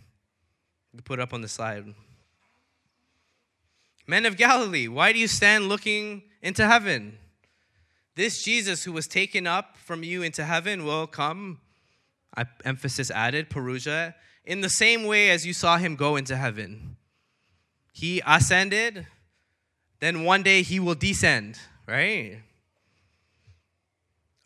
[0.94, 1.94] You put up on the slide.
[4.08, 7.18] Men of Galilee, why do you stand looking into heaven?
[8.16, 11.60] This Jesus who was taken up from you into heaven will come,
[12.38, 14.14] I, emphasis added, Parousia,
[14.46, 16.96] in the same way as you saw him go into heaven.
[17.94, 19.08] He ascended,
[20.00, 22.40] then one day he will descend, right?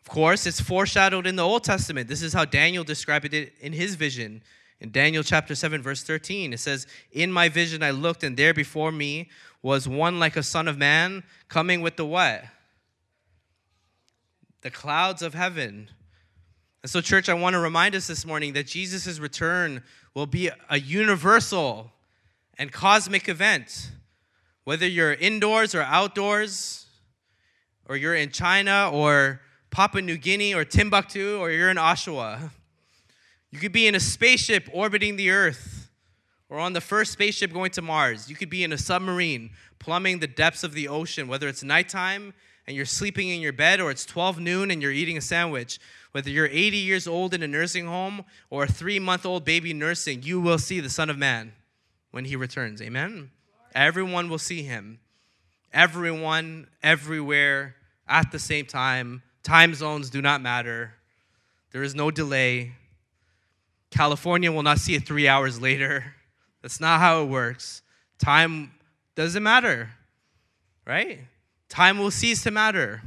[0.02, 2.08] Of course, it's foreshadowed in the Old Testament.
[2.08, 4.42] This is how Daniel described it in his vision.
[4.80, 8.54] In Daniel chapter 7, verse 13, it says, In my vision I looked, and there
[8.54, 9.30] before me
[9.62, 12.44] was one like a son of man coming with the what?
[14.66, 15.88] the clouds of heaven.
[16.86, 19.82] And so, church, I want to remind us this morning that Jesus' return
[20.14, 21.90] will be a universal
[22.58, 23.90] and cosmic event.
[24.62, 26.86] Whether you're indoors or outdoors,
[27.88, 32.50] or you're in China or Papua New Guinea or Timbuktu, or you're in Oshawa,
[33.50, 35.90] you could be in a spaceship orbiting the Earth,
[36.48, 38.30] or on the first spaceship going to Mars.
[38.30, 42.32] You could be in a submarine plumbing the depths of the ocean, whether it's nighttime
[42.66, 45.78] and you're sleeping in your bed, or it's 12 noon and you're eating a sandwich,
[46.16, 49.74] whether you're 80 years old in a nursing home or a three month old baby
[49.74, 51.52] nursing, you will see the Son of Man
[52.10, 52.80] when he returns.
[52.80, 53.30] Amen?
[53.74, 54.98] Everyone will see him.
[55.74, 57.76] Everyone, everywhere,
[58.08, 59.24] at the same time.
[59.42, 60.94] Time zones do not matter.
[61.72, 62.72] There is no delay.
[63.90, 66.14] California will not see it three hours later.
[66.62, 67.82] That's not how it works.
[68.18, 68.70] Time
[69.16, 69.90] doesn't matter,
[70.86, 71.20] right?
[71.68, 73.02] Time will cease to matter.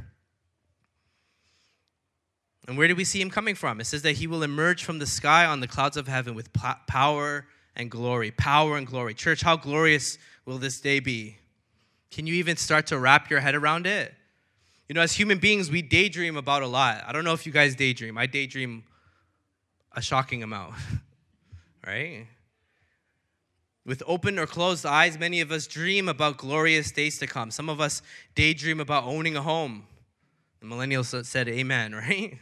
[2.68, 3.80] And where do we see him coming from?
[3.80, 6.52] It says that he will emerge from the sky on the clouds of heaven with
[6.52, 8.30] power and glory.
[8.30, 9.14] Power and glory.
[9.14, 11.36] Church, how glorious will this day be?
[12.10, 14.14] Can you even start to wrap your head around it?
[14.88, 17.04] You know, as human beings, we daydream about a lot.
[17.06, 18.18] I don't know if you guys daydream.
[18.18, 18.82] I daydream
[19.94, 20.74] a shocking amount,
[21.86, 22.26] right?
[23.86, 27.50] With open or closed eyes, many of us dream about glorious days to come.
[27.50, 28.02] Some of us
[28.34, 29.84] daydream about owning a home.
[30.60, 32.38] The millennials said amen, right?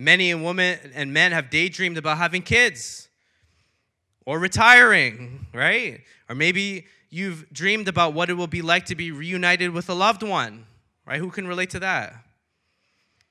[0.00, 3.08] Many women and men have daydreamed about having kids
[4.24, 6.02] or retiring, right?
[6.28, 9.94] Or maybe you've dreamed about what it will be like to be reunited with a
[9.94, 10.66] loved one,
[11.04, 11.18] right?
[11.18, 12.14] Who can relate to that?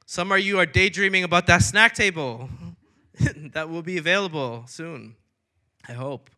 [0.05, 2.49] Some of you are daydreaming about that snack table
[3.53, 5.15] that will be available soon,
[5.87, 6.29] I hope.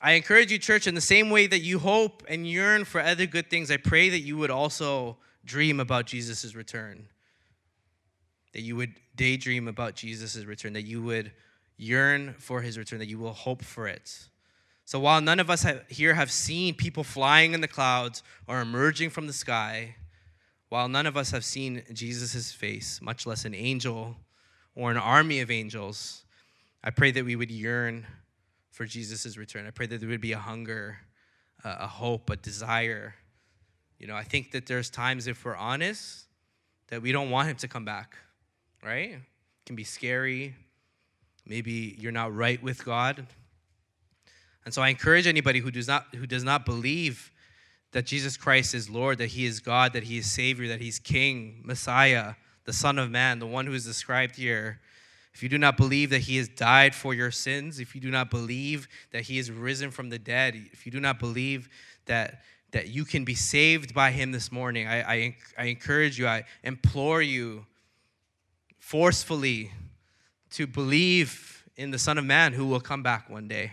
[0.00, 3.26] I encourage you, church, in the same way that you hope and yearn for other
[3.26, 7.08] good things, I pray that you would also dream about Jesus' return.
[8.54, 11.32] That you would daydream about Jesus' return, that you would
[11.76, 14.28] yearn for his return, that you will hope for it.
[14.86, 18.60] So while none of us have, here have seen people flying in the clouds or
[18.60, 19.96] emerging from the sky,
[20.68, 24.16] while none of us have seen Jesus' face, much less an angel
[24.74, 26.24] or an army of angels,
[26.82, 28.06] I pray that we would yearn
[28.70, 29.66] for Jesus' return.
[29.66, 30.98] I pray that there would be a hunger,
[31.64, 33.14] a hope, a desire.
[33.98, 36.26] You know, I think that there's times, if we're honest,
[36.88, 38.16] that we don't want him to come back,
[38.84, 39.10] right?
[39.10, 39.20] It
[39.66, 40.54] can be scary.
[41.46, 43.26] Maybe you're not right with God.
[44.64, 47.30] And so I encourage anybody who does not who does not believe
[47.92, 50.98] that Jesus Christ is Lord, that he is God, that he is Savior, that he's
[50.98, 54.80] King, Messiah, the Son of Man, the one who is described here.
[55.32, 58.10] If you do not believe that he has died for your sins, if you do
[58.10, 61.68] not believe that he is risen from the dead, if you do not believe
[62.06, 62.42] that
[62.72, 66.44] that you can be saved by him this morning, I, I, I encourage you, I
[66.64, 67.66] implore you
[68.84, 69.72] forcefully
[70.50, 73.72] to believe in the Son of Man who will come back one day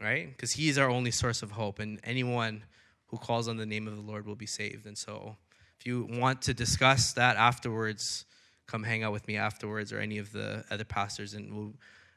[0.00, 0.28] right?
[0.28, 2.64] Because He is our only source of hope, and anyone
[3.06, 4.86] who calls on the name of the Lord will be saved.
[4.86, 5.36] And so,
[5.78, 8.24] if you want to discuss that afterwards,
[8.66, 11.74] come hang out with me afterwards, or any of the other pastors, and we'll,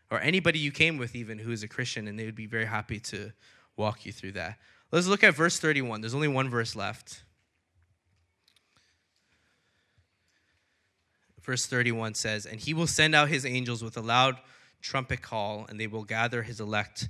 [0.10, 2.66] or anybody you came with, even who is a Christian, and they would be very
[2.66, 3.32] happy to
[3.78, 4.58] walk you through that.
[4.92, 6.02] Let's look at verse 31.
[6.02, 7.24] There's only one verse left.
[11.42, 14.38] Verse 31 says, And he will send out his angels with a loud
[14.82, 17.10] trumpet call, and they will gather his elect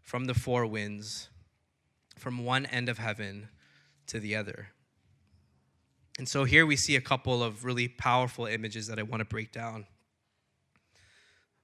[0.00, 1.28] from the four winds,
[2.16, 3.48] from one end of heaven
[4.06, 4.68] to the other.
[6.18, 9.24] And so here we see a couple of really powerful images that I want to
[9.24, 9.86] break down.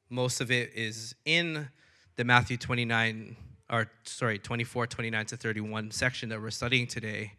[0.09, 1.69] Most of it is in
[2.17, 3.37] the Matthew 29,
[3.71, 7.33] or sorry, 24, 29 to 31 section that we're studying today.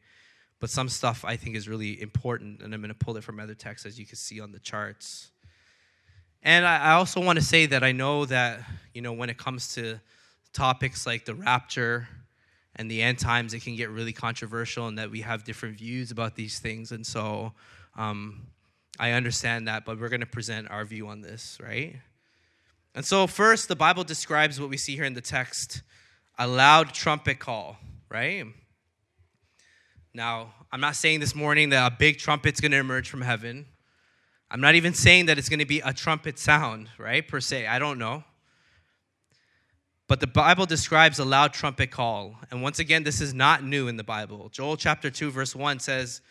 [0.60, 3.40] But some stuff I think is really important, and I'm going to pull it from
[3.40, 5.32] other texts as you can see on the charts.
[6.42, 8.62] And I also want to say that I know that,
[8.94, 10.00] you know, when it comes to
[10.54, 12.08] topics like the rapture
[12.76, 16.12] and the end times, it can get really controversial and that we have different views
[16.12, 16.92] about these things.
[16.92, 17.52] And so
[17.98, 18.48] um,
[18.98, 21.98] I understand that, but we're going to present our view on this, right?
[22.96, 25.84] And so, first, the Bible describes what we see here in the text
[26.38, 27.78] a loud trumpet call,
[28.10, 28.46] right?
[30.14, 33.66] Now, I'm not saying this morning that a big trumpet's going to emerge from heaven.
[34.50, 37.68] I'm not even saying that it's going to be a trumpet sound, right, per se.
[37.68, 38.24] I don't know.
[40.08, 42.36] But the Bible describes a loud trumpet call.
[42.50, 44.50] And once again, this is not new in the Bible.
[44.50, 46.22] Joel chapter 2, verse 1 says,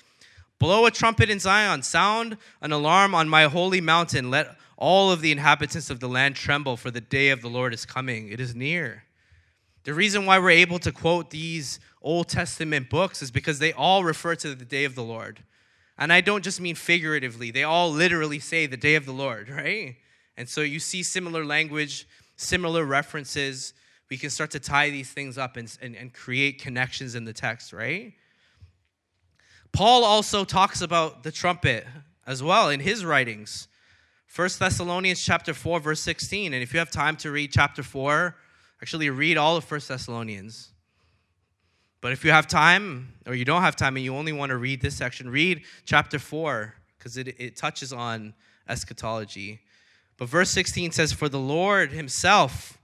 [0.58, 4.30] Blow a trumpet in Zion, sound an alarm on my holy mountain.
[4.30, 7.72] Let all of the inhabitants of the land tremble, for the day of the Lord
[7.72, 8.28] is coming.
[8.28, 9.04] It is near.
[9.88, 14.05] The reason why we're able to quote these Old Testament books is because they all
[14.05, 15.42] refer to the day of the Lord.
[15.96, 19.48] And I don't just mean figuratively, they all literally say the day of the Lord,
[19.64, 19.96] right?
[20.37, 23.72] And so you see similar language similar references,
[24.11, 27.33] we can start to tie these things up and, and, and create connections in the
[27.33, 28.12] text, right?
[29.72, 31.87] Paul also talks about the trumpet
[32.27, 33.68] as well in his writings.
[34.37, 38.37] 1 Thessalonians chapter 4 verse 16 and if you have time to read chapter 4
[38.80, 40.70] actually read all of 1 Thessalonians
[42.00, 44.56] but if you have time or you don't have time and you only want to
[44.56, 48.34] read this section read chapter 4 because it, it touches on
[48.68, 49.60] eschatology
[50.18, 52.76] but verse 16 says, For the Lord himself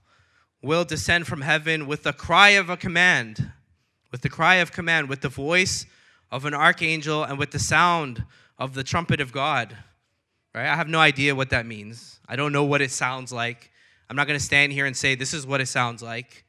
[0.61, 3.51] will descend from heaven with the cry of a command,
[4.11, 5.85] with the cry of command, with the voice
[6.31, 8.23] of an archangel, and with the sound
[8.57, 9.77] of the trumpet of God.
[10.55, 10.65] Right?
[10.65, 12.19] I have no idea what that means.
[12.27, 13.69] I don't know what it sounds like.
[14.09, 16.45] I'm not going to stand here and say, This is what it sounds like.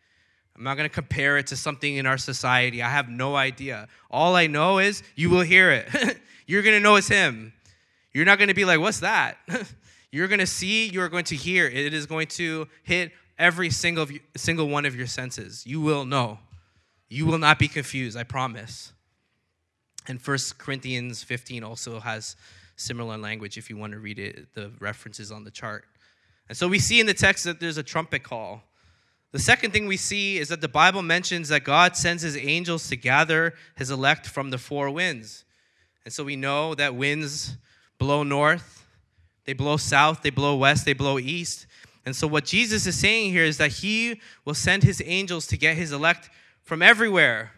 [0.56, 2.82] I'm not going to compare it to something in our society.
[2.82, 3.88] I have no idea.
[4.10, 6.18] All I know is you will hear it.
[6.46, 7.52] You're going to know it's Him.
[8.14, 9.38] You're not going to be like, What's that?
[10.12, 11.66] You're going to see, you're going to hear.
[11.66, 15.66] It is going to hit every single, single one of your senses.
[15.66, 16.38] You will know.
[17.08, 18.92] You will not be confused, I promise.
[20.08, 22.36] And 1 Corinthians 15 also has
[22.76, 25.84] similar language if you want to read it, the references on the chart.
[26.48, 28.62] And so we see in the text that there's a trumpet call.
[29.32, 32.88] The second thing we see is that the Bible mentions that God sends his angels
[32.88, 35.44] to gather his elect from the four winds.
[36.04, 37.56] And so we know that winds
[37.98, 38.86] blow north,
[39.44, 41.66] they blow south, they blow west, they blow east.
[42.04, 45.56] And so, what Jesus is saying here is that he will send his angels to
[45.56, 46.30] get his elect
[46.62, 47.50] from everywhere,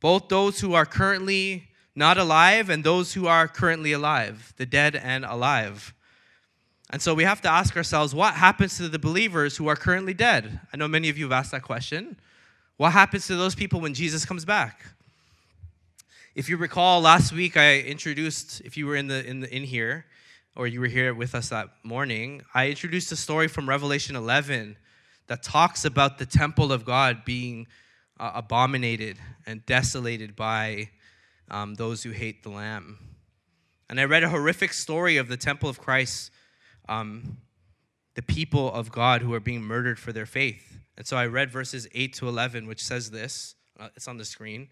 [0.00, 4.96] both those who are currently not alive and those who are currently alive, the dead
[4.96, 5.94] and alive.
[6.90, 10.14] And so we have to ask ourselves what happens to the believers who are currently
[10.14, 10.60] dead?
[10.72, 12.16] I know many of you have asked that question.
[12.76, 14.86] What happens to those people when Jesus comes back?
[16.34, 19.64] If you recall last week I introduced if you were in the in the in
[19.64, 20.04] here
[20.54, 24.76] or you were here with us that morning, I introduced a story from Revelation 11
[25.26, 27.66] that talks about the temple of God being
[28.18, 30.90] uh, abominated and desolated by
[31.50, 32.98] um, those who hate the Lamb.
[33.88, 36.30] And I read a horrific story of the temple of Christ,
[36.88, 37.38] um,
[38.14, 40.80] the people of God who are being murdered for their faith.
[40.96, 44.24] And so I read verses 8 to 11, which says this uh, it's on the
[44.24, 44.68] screen.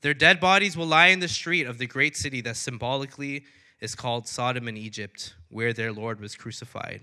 [0.00, 3.44] Their dead bodies will lie in the street of the great city that symbolically
[3.80, 7.02] is called Sodom and Egypt, where their Lord was crucified.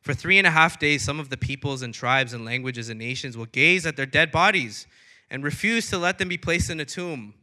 [0.00, 2.98] For three and a half days, some of the peoples and tribes and languages and
[2.98, 4.86] nations will gaze at their dead bodies
[5.30, 7.34] and refuse to let them be placed in a tomb.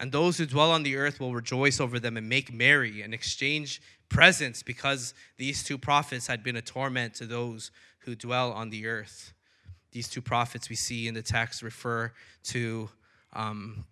[0.00, 3.12] And those who dwell on the earth will rejoice over them and make merry and
[3.12, 8.70] exchange presents because these two prophets had been a torment to those who dwell on
[8.70, 9.32] the earth.
[9.92, 12.12] These two prophets we see in the text refer
[12.44, 12.88] to
[13.32, 13.84] um,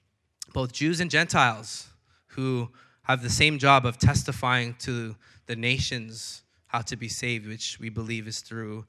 [0.53, 1.89] both Jews and Gentiles
[2.29, 2.69] who
[3.03, 7.89] have the same job of testifying to the nations how to be saved, which we
[7.89, 8.85] believe is through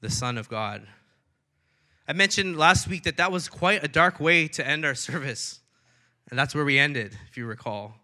[0.00, 0.86] the Son of God.
[2.06, 5.60] I mentioned last week that that was quite a dark way to end our service.
[6.30, 7.94] And that's where we ended, if you recall.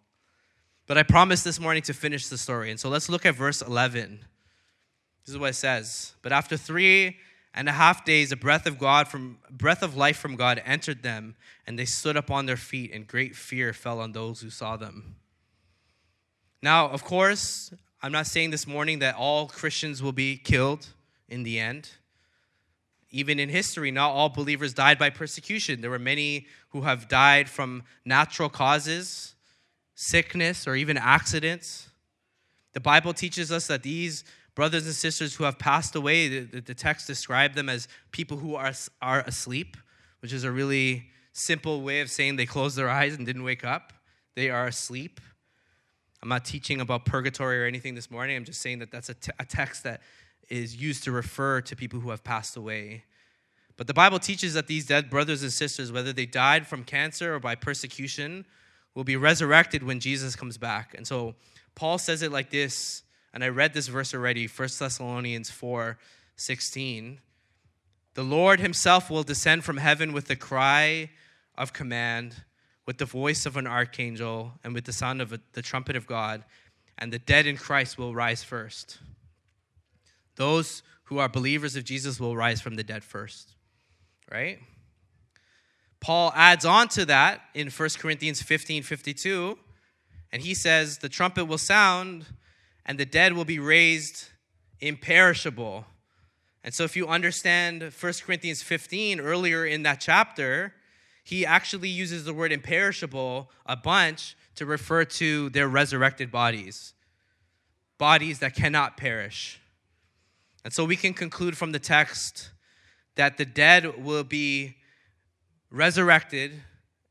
[0.91, 2.69] But I promised this morning to finish the story.
[2.69, 4.25] And so let's look at verse 11.
[5.25, 6.15] This is what it says.
[6.21, 7.17] But after three
[7.55, 11.05] and a half days, a breath of God from breath of life from God entered
[11.05, 14.51] them, and they stood up on their feet, and great fear fell on those who
[14.51, 15.15] saw them.
[16.61, 17.73] Now, of course,
[18.03, 20.89] I'm not saying this morning that all Christians will be killed
[21.29, 21.91] in the end.
[23.13, 25.83] Even in history, not all believers died by persecution.
[25.83, 29.37] There were many who have died from natural causes,
[30.01, 31.91] sickness, or even accidents.
[32.73, 34.25] The Bible teaches us that these
[34.55, 38.55] brothers and sisters who have passed away, the, the text describes them as people who
[38.55, 38.73] are,
[39.03, 39.77] are asleep,
[40.21, 43.63] which is a really simple way of saying they closed their eyes and didn't wake
[43.63, 43.93] up.
[44.37, 45.21] They are asleep.
[46.23, 48.37] I'm not teaching about purgatory or anything this morning.
[48.37, 50.01] I'm just saying that that's a, t- a text that
[50.49, 53.05] is used to refer to people who have passed away.
[53.77, 57.35] But the Bible teaches that these dead brothers and sisters, whether they died from cancer
[57.35, 58.47] or by persecution,
[58.95, 60.95] will be resurrected when Jesus comes back.
[60.95, 61.35] And so
[61.75, 65.99] Paul says it like this, and I read this verse already, 1 Thessalonians 4
[66.37, 67.21] 16.
[68.15, 71.11] The Lord himself will descend from heaven with the cry
[71.57, 72.37] of command
[72.91, 76.09] with the voice of an archangel and with the sound of a, the trumpet of
[76.09, 76.43] God,
[76.99, 78.99] and the dead in Christ will rise first.
[80.35, 83.55] Those who are believers of Jesus will rise from the dead first,
[84.29, 84.59] right?
[86.01, 89.59] Paul adds on to that in 1 Corinthians 15 52,
[90.33, 92.27] and he says, The trumpet will sound,
[92.87, 94.29] and the dead will be raised
[94.81, 95.85] imperishable.
[96.65, 100.75] And so, if you understand 1 Corinthians 15 earlier in that chapter,
[101.23, 106.95] he actually uses the word imperishable a bunch to refer to their resurrected bodies,
[107.99, 109.61] bodies that cannot perish.
[110.65, 112.51] And so we can conclude from the text
[113.15, 114.77] that the dead will be
[115.71, 116.53] resurrected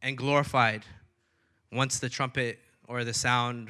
[0.01, 0.83] and glorified
[1.71, 3.69] once the trumpet or the sound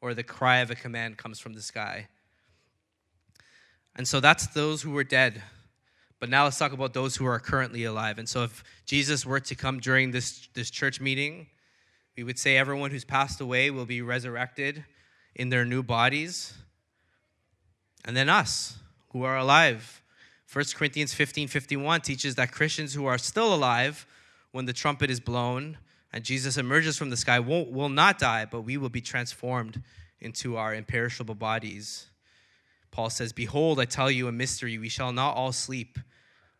[0.00, 2.08] or the cry of a command comes from the sky.
[3.94, 5.42] And so that's those who were dead.
[6.18, 8.18] But now let's talk about those who are currently alive.
[8.18, 11.46] And so if Jesus were to come during this, this church meeting,
[12.16, 14.84] we would say everyone who's passed away will be resurrected
[15.34, 16.54] in their new bodies.
[18.04, 18.78] And then us
[19.10, 20.02] who are alive.
[20.52, 24.06] 1 Corinthians 15 51 teaches that Christians who are still alive
[24.56, 25.76] when the trumpet is blown
[26.14, 29.82] and Jesus emerges from the sky will will not die, but we will be transformed
[30.18, 32.06] into our imperishable bodies.
[32.90, 34.78] Paul says, Behold, I tell you a mystery.
[34.78, 35.98] We shall not all sleep,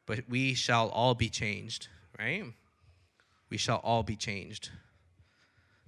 [0.05, 1.89] but we shall all be changed,
[2.19, 2.45] right?
[3.49, 4.69] We shall all be changed.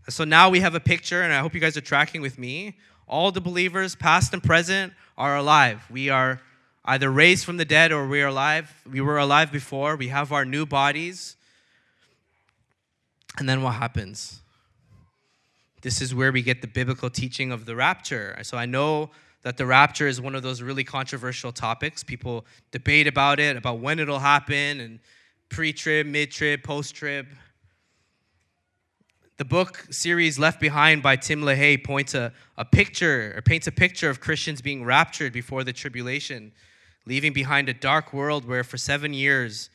[0.09, 2.79] so now we have a picture, and I hope you guys are tracking with me.
[3.07, 5.85] All the believers, past and present, are alive.
[5.91, 6.41] We are
[6.87, 8.73] either raised from the dead or we are alive.
[8.91, 9.97] We were alive before.
[9.97, 11.37] We have our new bodies.
[13.39, 14.41] And then what happens?
[15.83, 18.37] This is where we get the biblical teaching of the rapture.
[18.43, 19.11] So I know
[19.43, 22.03] that the rapture is one of those really controversial topics.
[22.03, 24.99] People debate about it, about when it'll happen, and
[25.49, 27.29] pre trib, mid trib, post trib.
[29.37, 33.73] The book series Left Behind by Tim LaHaye points a, a picture or paints a
[33.73, 36.51] picture of Christians being raptured before the tribulation,
[37.07, 39.71] leaving behind a dark world where for seven years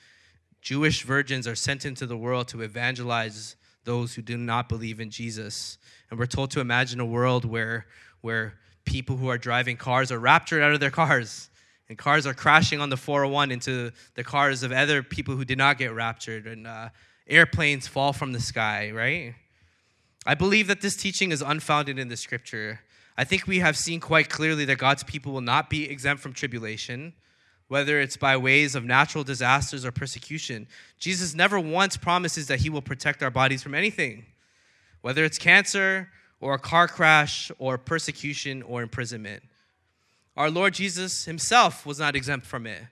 [0.63, 5.09] Jewish virgins are sent into the world to evangelize those who do not believe in
[5.09, 5.77] Jesus.
[6.09, 7.85] And we're told to imagine a world where,
[8.21, 8.53] where
[8.85, 11.49] people who are driving cars are raptured out of their cars.
[11.89, 15.57] And cars are crashing on the 401 into the cars of other people who did
[15.57, 16.47] not get raptured.
[16.47, 16.89] And uh,
[17.27, 19.35] airplanes fall from the sky, right?
[20.25, 22.79] I believe that this teaching is unfounded in the scripture.
[23.17, 26.31] I think we have seen quite clearly that God's people will not be exempt from
[26.31, 27.13] tribulation,
[27.73, 30.67] whether it's by ways of natural disasters or persecution.
[30.99, 34.27] Jesus never once promises that he will protect our bodies from anything,
[35.01, 36.07] whether it's cancer
[36.39, 39.41] or a car crash or persecution or imprisonment.
[40.37, 42.83] Our Lord Jesus himself was not exempt from it.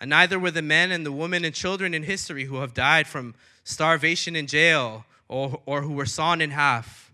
[0.00, 3.08] And neither were the men and the women and children in history who have died
[3.08, 7.12] from starvation in jail or, or who were sawn in half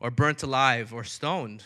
[0.00, 1.64] or burnt alive or stoned.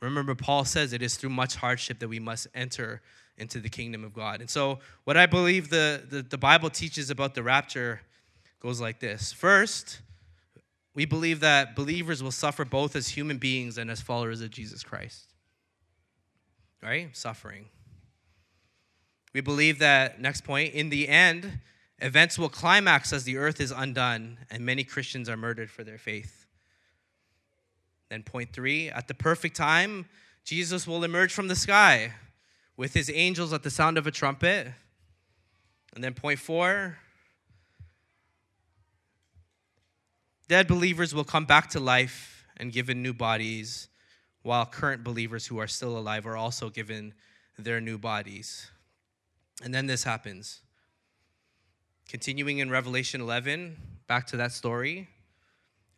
[0.00, 3.00] Remember, Paul says it is through much hardship that we must enter
[3.42, 4.40] into the kingdom of God.
[4.40, 8.00] And so, what I believe the, the, the Bible teaches about the rapture
[8.60, 10.00] goes like this First,
[10.94, 14.82] we believe that believers will suffer both as human beings and as followers of Jesus
[14.82, 15.34] Christ.
[16.82, 17.14] Right?
[17.14, 17.66] Suffering.
[19.34, 21.60] We believe that, next point, in the end,
[22.00, 25.98] events will climax as the earth is undone and many Christians are murdered for their
[25.98, 26.46] faith.
[28.10, 30.06] Then, point three, at the perfect time,
[30.44, 32.12] Jesus will emerge from the sky
[32.76, 34.68] with his angels at the sound of a trumpet.
[35.94, 36.98] And then, point four,
[40.48, 43.88] dead believers will come back to life and given new bodies,
[44.42, 47.14] while current believers who are still alive are also given
[47.58, 48.70] their new bodies.
[49.62, 50.60] And then this happens.
[52.08, 55.08] Continuing in Revelation 11, back to that story.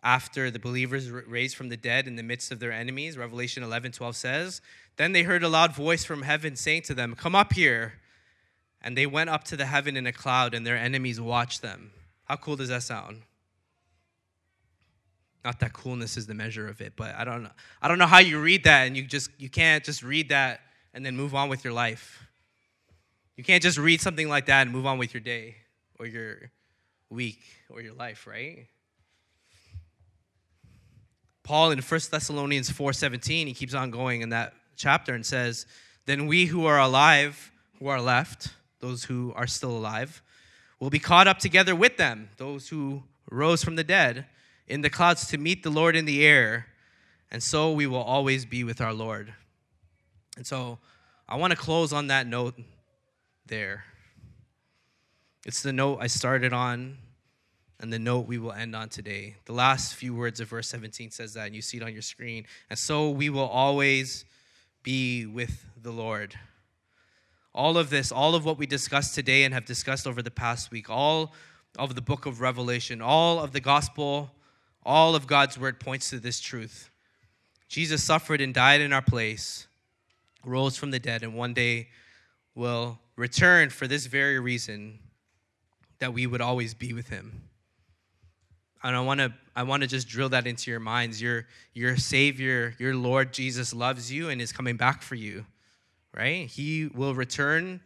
[0.05, 3.93] After the believers raised from the dead in the midst of their enemies, Revelation 11
[3.93, 4.61] 12 says,
[4.97, 7.95] Then they heard a loud voice from heaven saying to them, Come up here.
[8.83, 11.91] And they went up to the heaven in a cloud, and their enemies watched them.
[12.25, 13.23] How cool does that sound?
[15.43, 17.51] Not that coolness is the measure of it, but I don't know.
[17.81, 20.61] I don't know how you read that and you just you can't just read that
[20.95, 22.27] and then move on with your life.
[23.37, 25.57] You can't just read something like that and move on with your day
[25.99, 26.51] or your
[27.11, 28.69] week or your life, right?
[31.45, 35.67] Paul in 1 Thessalonians 4:17, he keeps on going in that chapter and says,
[36.07, 40.23] "Then we who are alive, who are left, those who are still alive,
[40.81, 44.27] will be caught up together with them, those who rose from the dead,
[44.67, 46.69] in the clouds to meet the Lord in the air,
[47.31, 49.35] and so we will always be with our Lord."
[50.37, 50.79] And so
[51.29, 52.59] I want to close on that note
[53.45, 53.85] there.
[55.45, 56.97] It's the note I started on
[57.85, 59.37] and the note we will end on today.
[59.45, 62.01] The last few words of verse 17 says that, and you see it on your
[62.01, 62.47] screen.
[62.71, 64.25] And so we will always
[64.83, 66.35] be with the Lord.
[67.55, 70.71] All of this, all of what we discussed today and have discussed over the past
[70.71, 71.35] week, all
[71.79, 74.31] of the book of Revelation, all of the gospel,
[74.83, 76.89] all of God's word points to this truth.
[77.69, 79.67] Jesus suffered and died in our place,
[80.43, 81.89] rose from the dead, and one day
[82.55, 85.01] will return for this very reason
[85.99, 87.43] that we would always be with him.
[88.85, 91.21] And I want to I want to just drill that into your minds.
[91.21, 95.47] Your your savior, your Lord Jesus loves you and is coming back for you.
[96.15, 96.47] Right?
[96.47, 97.81] He will return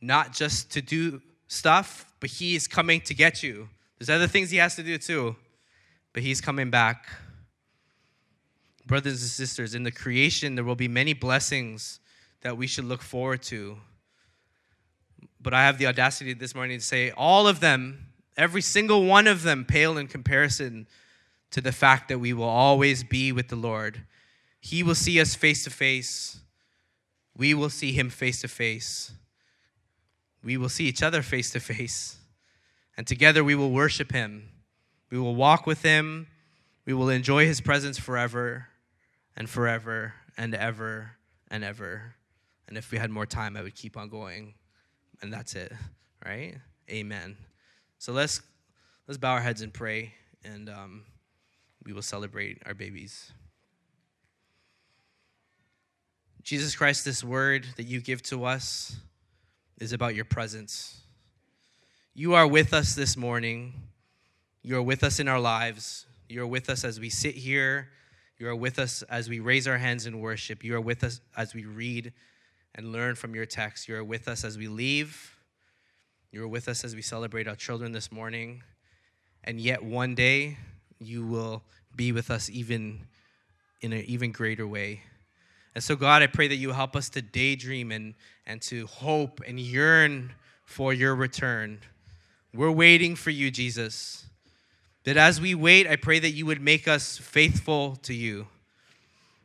[0.00, 3.68] not just to do stuff, but he is coming to get you.
[3.98, 5.34] There's other things he has to do too,
[6.12, 7.08] but he's coming back.
[8.86, 11.98] Brothers and sisters, in the creation there will be many blessings
[12.42, 13.78] that we should look forward to
[15.46, 19.26] but I have the audacity this morning to say all of them, every single one
[19.26, 20.86] of them, pale in comparison
[21.50, 24.02] to the fact that we will always be with the Lord.
[24.60, 26.40] He will see us face to face.
[27.36, 29.12] We will see him face to face.
[30.42, 32.18] We will see each other face to face.
[32.96, 34.48] And together we will worship him.
[35.10, 36.26] We will walk with him.
[36.84, 38.68] We will enjoy his presence forever
[39.36, 41.12] and forever and ever
[41.50, 42.14] and ever.
[42.68, 44.54] And if we had more time, I would keep on going
[45.22, 45.72] and that's it,
[46.24, 46.54] right?
[46.90, 47.36] Amen.
[47.98, 48.40] So let's
[49.06, 50.12] let's bow our heads and pray,
[50.44, 51.04] and um,
[51.84, 53.32] we will celebrate our babies.
[56.42, 58.96] Jesus Christ, this word that you give to us
[59.80, 61.00] is about your presence.
[62.14, 63.74] You are with us this morning.
[64.62, 66.06] You are with us in our lives.
[66.28, 67.88] You are with us as we sit here.
[68.38, 70.62] You are with us as we raise our hands in worship.
[70.62, 72.12] You are with us as we read
[72.74, 73.88] and learn from your text.
[73.88, 75.35] You are with us as we leave.
[76.36, 78.62] You are with us as we celebrate our children this morning.
[79.44, 80.58] And yet one day
[80.98, 81.62] you will
[81.96, 83.06] be with us even
[83.80, 85.00] in an even greater way.
[85.74, 88.12] And so, God, I pray that you help us to daydream and,
[88.46, 90.34] and to hope and yearn
[90.66, 91.78] for your return.
[92.52, 94.26] We're waiting for you, Jesus.
[95.04, 98.46] That as we wait, I pray that you would make us faithful to you.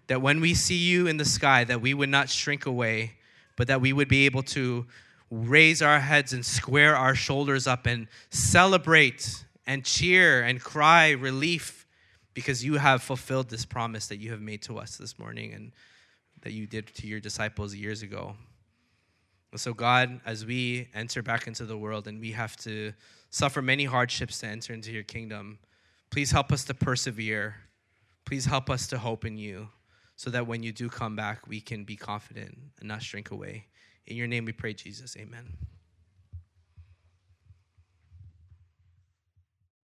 [0.07, 3.13] That when we see you in the sky, that we would not shrink away,
[3.55, 4.87] but that we would be able to
[5.32, 11.88] raise our heads and square our shoulders up and celebrate and cheer and cry relief
[12.34, 15.71] because you have fulfilled this promise that you have made to us this morning and
[16.41, 18.36] that you did to your disciples years ago.
[19.55, 22.93] So, God, as we enter back into the world and we have to
[23.29, 25.59] suffer many hardships to enter into your kingdom,
[26.09, 27.55] please help us to persevere.
[28.25, 29.69] Please help us to hope in you
[30.15, 33.65] so that when you do come back, we can be confident and not shrink away.
[34.08, 35.16] In your name we pray, Jesus.
[35.18, 35.58] Amen.